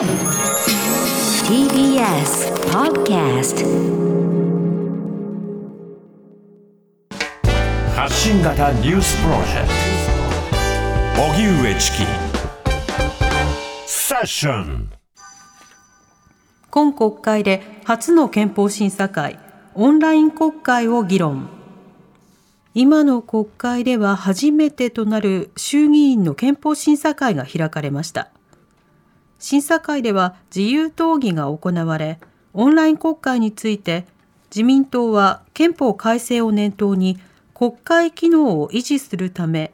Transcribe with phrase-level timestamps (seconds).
[0.00, 0.08] TBS
[2.72, 3.66] Podcast
[7.94, 9.68] 発信型ニュースプロジェク
[11.14, 11.22] ト。
[11.22, 11.98] 荻上チキ。
[13.86, 14.90] セッション。
[16.70, 19.38] 今国会で初の憲法審査会
[19.74, 21.50] オンライン国会を議論。
[22.72, 28.30] 今の国会では初めてとなる衆議院の憲法審査会が開かれました
[29.40, 32.20] 審査会では自由討議が行われ
[32.54, 34.06] オンライン国会について
[34.50, 37.18] 自民党は憲法改正を念頭に
[37.54, 39.72] 国会機能を維持するため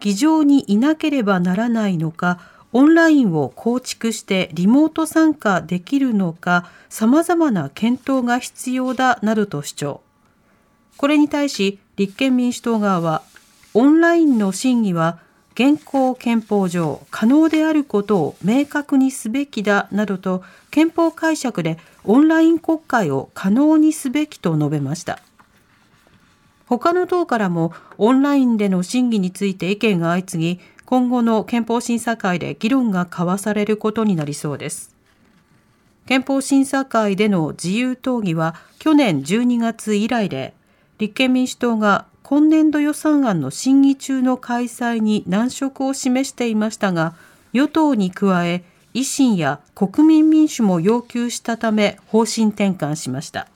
[0.00, 2.40] 議場にいなければならないのか
[2.72, 10.00] オンラインを構築してリモート参加できるのか様々な検討が必要だなどと主張。
[10.96, 13.22] これに対し立憲民主党側は
[13.74, 15.18] オンラインの審議は
[15.54, 25.20] 現行憲法上可能であることを明確にすべきだなどと憲法解釈でオンライン国会を可能にすべきと述べました。
[26.66, 34.94] 他の党からもオンラインでの審議について意見が相次ぎ今後の憲法審査会で議論が交わされることになりそうです。
[36.06, 40.52] 憲法審査会での自由討議は去年12月以来で
[40.98, 47.14] 立憲民主党が今年度予算案の審議中の開催に難色を示していましたが
[47.52, 53.46] 与党に加え維新や国民民主も要求したため方針転換しました。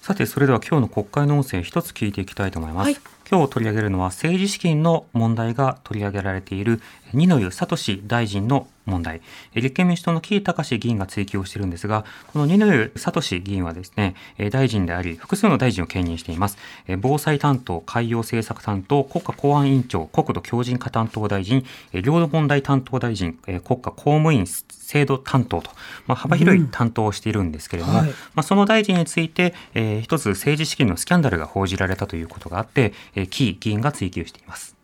[0.00, 2.96] さてそれでは今日の国会の音声一つ聞いていきたいと思います、はい。
[3.30, 6.80] 今日取り上げるのは政治資金の問題が取り上げられている
[7.14, 9.20] 二之湯聡大臣の問題。
[9.54, 16.58] え立憲民主党の木井隆議員が追及をしているんですがこの二之湯聡議員はですねえ大臣であり複数の大臣を兼任しています。
[16.88, 24.46] え防災担当海洋政策担当国家公安委員長国土強靭化担当大臣え領土問題担当大臣え国家公務員
[24.92, 25.70] 制度担当と、
[26.06, 28.10] まあ、幅広い担当をしているんですけれども、はい。
[28.10, 34.81] まあ、その大臣について、えー一つ政治資金のスキャンダルが報じられたということがあって、えー、キー議員が追及しています。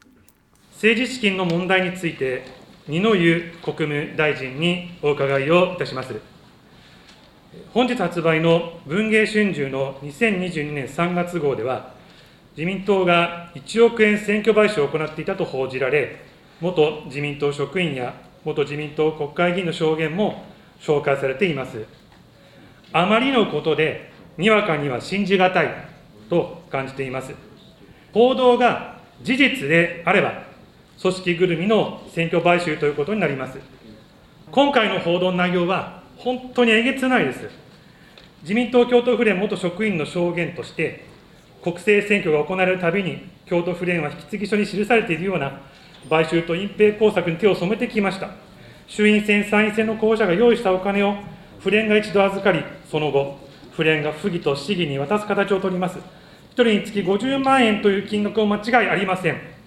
[0.81, 2.45] 政治資金の問題について、
[2.87, 6.15] 二之湯国務大臣にお伺いをいたします。
[7.75, 11.95] 本日発売の文藝春秋の2022年3月号では、
[12.57, 16.15] 自民党が1億円選挙買収を行っていたと報じられ、
[16.61, 18.15] 元自民党職員や
[18.45, 20.45] 元自民党国会議員の証言も
[20.81, 21.87] 紹介されています。
[22.93, 25.75] あまりのことで、にわかには信じがたい
[26.31, 27.35] と感じています。
[28.13, 30.47] 報道が事実であれば、
[31.01, 33.59] 組織ぐるみの選挙買収ということになります。
[34.51, 37.49] 今回の報道の内容は、本当にえげつないです。
[38.43, 41.05] 自民党京都府連元職員の証言として、
[41.63, 45.61] 国政選挙が行われるたびに、京都府連は引き継ぎ書に記されているような
[46.11, 48.31] 買収と隠蔽工作に手を染めてきました。
[48.89, 51.15] 衆院選、参院選の候補者が用意したお金を、
[51.61, 53.39] 府連が一度預かり、その後、
[53.71, 55.99] 府連が府議と市議に渡す形を取ります。
[55.99, 56.01] 1
[56.55, 59.58] 人につき50万円という金額を間違いありません。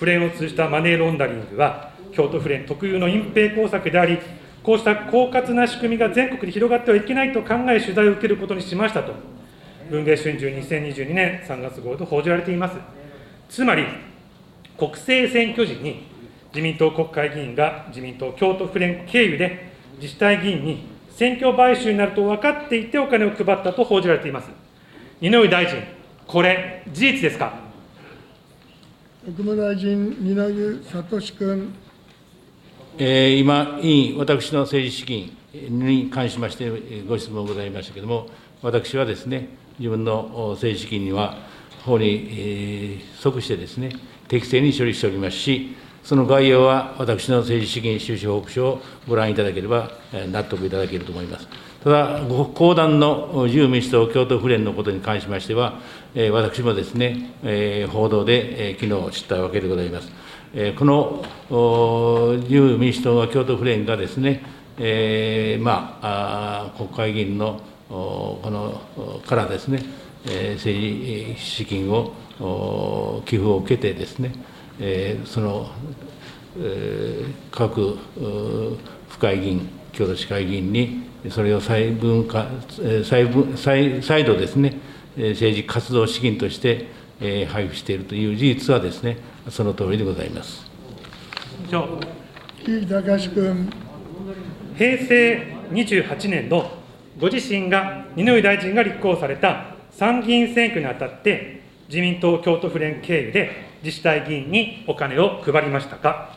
[0.00, 4.18] 府連を通じたマネーロンダリングは、京都府連特有の隠蔽工作であり、
[4.62, 9.12] こうした狡猾な仕組みが全国に広がってはいけないと考え、取材を受けることにしましたと、
[9.90, 12.76] 文藝春秋2022年3月号と報じられています。
[13.50, 13.84] つまり、
[14.78, 16.08] 国政選挙時に、
[16.54, 24.48] 自民党国会議員が自民党京都府連経由で自治体議員に選挙買収になると分かっていてお金を配ったと報じられています。
[25.20, 25.76] 二之大臣、
[26.26, 27.69] これ、事実ですか？
[29.22, 31.74] 国務大臣、二之湯聡君。
[32.96, 36.70] えー今、委員、私の政治資金に関しまして
[37.06, 38.28] ご質問ございましたけれども、
[38.62, 41.36] 私はですね、自分の政治資金には、
[41.84, 43.90] 法にえー即してですね、
[44.26, 49.90] 適正に処理しておりますし、その概要は私の政治資金収支報告書をご覧いただければ、
[50.32, 51.46] 納得いただけると思います。
[51.82, 55.80] ただ、ご講談の自由民主党京都府連のことに関しましては、
[56.30, 57.30] 私もですね、
[57.90, 60.12] 報道で、えー昨日知ったわけでございます。
[60.76, 64.42] この自由民主党は京都府連がですね、
[64.78, 69.82] えーまあ、国会議員のこのからですね、
[70.22, 72.12] 政治資金を
[73.24, 74.32] 寄付を受けてですね、
[74.78, 75.70] えーその、
[76.58, 77.96] えー各う
[79.08, 82.46] 府会議員、京都市会議員に、それを再分化、
[82.80, 84.78] えー再分再再度ですね、
[85.16, 86.86] えー政治活動資金として、
[87.20, 89.18] えー配布しているという事実はですね、
[89.50, 90.70] その通りでございます。
[91.66, 91.86] 以上
[93.34, 93.70] 君。
[94.76, 96.70] 平成28年の
[97.18, 103.50] ご自身が二之湯大臣が立候補された参議院選挙にあたって、自民党京都府連経由で
[103.82, 106.34] 自治体議員にお金を配りましたか？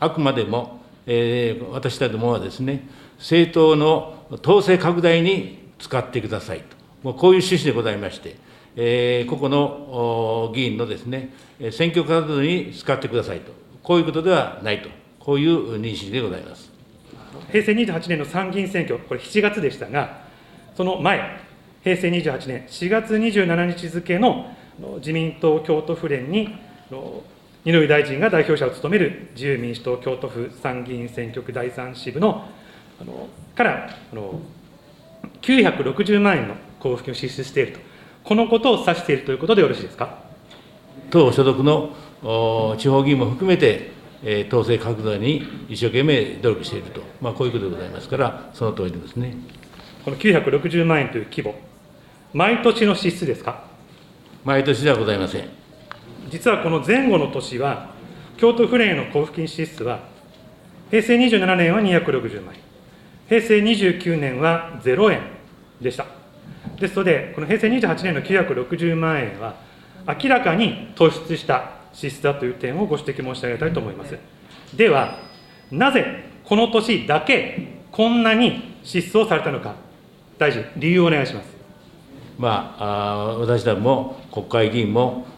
[0.00, 6.62] あくまでも、えー私どもはですね、政党の統制拡大に使ってください
[7.02, 8.36] と、こういう趣旨でございまして、
[8.76, 11.30] えー、個々の議員のですね、
[11.72, 13.52] 選挙活動に使ってくださいと、
[13.82, 14.88] こういうことではないと、
[15.20, 16.72] こういう認識でございます。
[17.50, 20.24] 平成28年の参議院選挙、これ7月でしたが、
[20.76, 21.20] その前、
[21.82, 24.46] 平成28年4月27日付の
[24.96, 26.48] 自民党京都府連に、
[27.64, 32.46] 二之湯大臣が代表者を務める自由民主党京都府参議院選挙区第3支部の
[33.00, 34.40] あのからあの
[35.40, 37.80] 960万円の交付金を支出していると、
[38.22, 40.18] このことを指しているということでよろしいですか？
[41.10, 41.96] 党所属の
[42.78, 49.34] 地方議員も含めて、えー、統制拡大に一生懸命努力していると、まあ、こういうことでございますから、その通りですね。
[50.04, 51.54] この960万円という規模、
[52.34, 53.64] 毎年の支出ですか？
[54.44, 55.63] 毎年ではございません。
[56.34, 57.90] 実はこの前後の年は、
[58.36, 60.00] 京都府連への交付金支出は、
[60.90, 62.60] 平成27年は260万円、
[63.28, 65.20] 平成29年は0円
[65.80, 66.06] でした。
[66.80, 69.54] ですので、この平成28年の960万円は、
[70.08, 74.18] 明らかに突出した支出だという点をご指摘申し上げたいと思います。
[74.76, 75.20] では、
[75.70, 79.76] なぜこの年だけこんなに支出をされたのか、
[80.36, 81.54] 大臣、理由をお願いします。
[82.36, 85.28] まあ、あ私ども国会議員も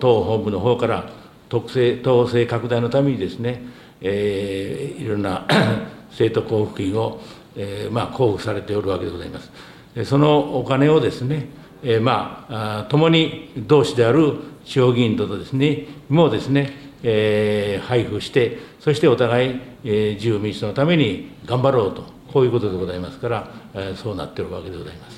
[0.00, 1.10] 党本部の方から
[1.48, 3.62] 特性党勢拡大のためにですね、
[4.00, 5.46] えー、いろんな
[6.10, 7.20] 政党交付金を、
[7.56, 9.50] えーまあ、交付されておるわけでございます。
[10.04, 11.46] そのお金をですね、
[11.82, 14.34] えー、まあ、共に同志である
[14.64, 16.72] 地方議員とですね、もですね、
[17.02, 25.17] えー、配布して、そしてお互い、えー、自由民主党のために頑張ろうと、こういうことでございますから、えー、そうなっているわけでございます。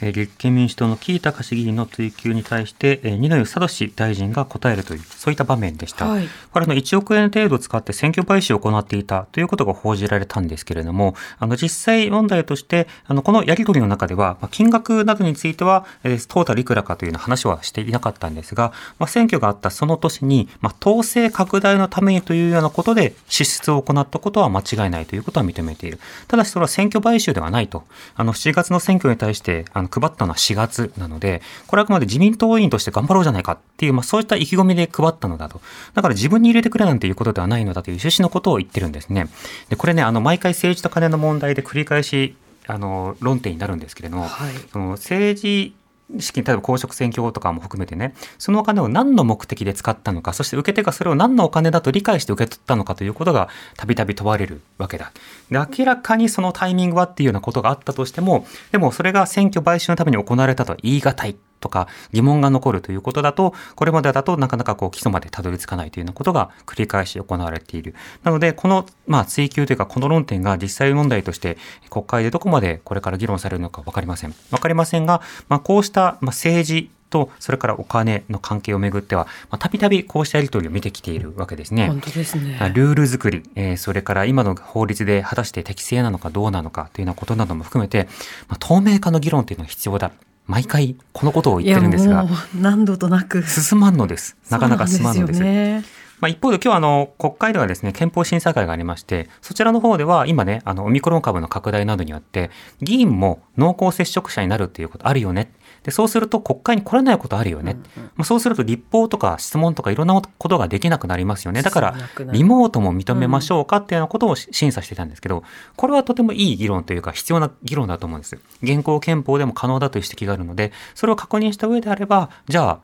[0.00, 6.06] 立憲民主党の木井隆議員の追及に対して、二之湯聡大臣が答えるという、そういった場面でした。
[6.06, 25.98] はい、これの1億円程度使って選挙買収を行っていたということが報じられたんですけれども、あの実際問題として、あのこのやり取りの中では、金額などについては、トータルいくらかという話はしていなかったんですが、まあ、選挙があったその年に、まあ、統制拡大のためにというようなことで支出を行ったことは間違いないということは認めている。
[26.28, 27.84] ただしそれは選挙買収ではないと。
[28.14, 35.60] あの7月の選挙に対して、あのの配ったのは4月なので、これはあくまで自民党員として頑張ろうじゃないかっていう、まあそういった意気込みで配ったのだと。
[35.94, 39.28] だから自分に入れてくれなんていうことではないのだという趣旨のことを言ってるんですね。
[39.68, 42.36] で、これね、あの、毎回政治と金の問題で繰り返し
[42.66, 45.74] あの論点になるんですけれども、はい、その政治
[46.18, 55.12] 資金、例えば公職選挙法とかも含めてね、そのお金を何の目的で使ったのか、そして受け手がそれを何のお金だと理解して受け取ったのかということがたびたび問われるわけだ。
[55.50, 61.36] で、明らかにそのタイミングはっていうようなことがあったとしても、でもそれが選挙買収のために行われたとは言い難い。
[61.66, 67.94] とか疑問が残るということだと、これまでだとなかなかこう基礎までたどり着かないというようなことが繰り返し行われている。
[68.22, 71.58] なので、この、まあ、追及というか、この論点が実際問題として
[71.90, 74.34] 国会でどこまでこれから議論されるのか分かりません。
[74.50, 79.26] 分かりませんが、まあ、こうした、まあ、政治と、それからお金の関係をめぐっては、
[79.58, 81.86] たびたびこうしたやり取りを見てきているわけですね。
[81.88, 82.58] 本当ですね。
[82.74, 88.08] ルール作り、えー、それから今の法律で果たして適正なのかどうなのかというようなことなども含めて、
[88.48, 90.10] まあ、透明化の議論というのは必要だ。
[90.46, 92.26] 毎回このことを言ってるんですが、
[92.60, 94.36] 何度となく進まんのです。
[94.50, 95.96] なかなか進まんのです。
[96.20, 102.50] まあ、一方で今日あの国会ではですね憲法審査会がありましてそちらの方では今ねあのオミクロン株の拡大などによって
[102.80, 105.52] 議員も濃厚接触者になるっていうことあるよね
[105.82, 111.62] でそうすると国会に来れないことあるよね、うんうん、まあ、そうすると立法とか質問とかいろんなことができなくなりますよね。
[111.62, 111.94] だから
[112.32, 115.42] リモートも認めましょうかっていうようなことを審査してたんですけど
[115.76, 118.38] これはとてもいい議論というか必要な議論だと思うんです。
[118.62, 122.80] 現行憲法でも可能だという指摘があるのでそれを確認した上であればじゃあ、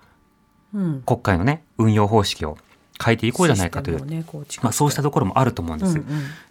[0.74, 2.56] うん、国会のね運用方式を
[3.02, 4.24] 変えていこうじゃないかという、ね、
[4.62, 5.92] まあ、そうしたところもあると思うんです。
[5.92, 6.04] うんうん、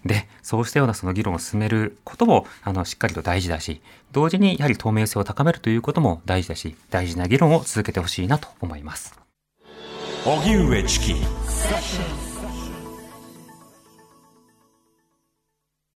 [0.05, 3.81] でそうしたようなその議論を進めることもあのしっかりと大事だし
[4.11, 9.19] 同時にやはり透明性を高めるということも大事だし大事な議論を続けてほしいなと思います。
[10.25, 11.15] 荻上チキ